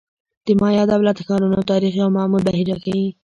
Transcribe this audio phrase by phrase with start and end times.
[0.45, 3.07] د مایا دولت-ښارونو تاریخ یو معمول بهیر راښيي.